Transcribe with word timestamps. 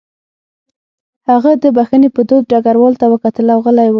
هغه 1.29 1.51
د 1.63 1.65
بښنې 1.75 2.09
په 2.15 2.21
دود 2.29 2.43
ډګروال 2.51 2.93
ته 3.01 3.05
وکتل 3.13 3.47
او 3.53 3.59
غلی 3.65 3.85
و 3.87 3.89